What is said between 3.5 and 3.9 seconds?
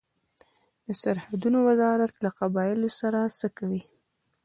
کوي؟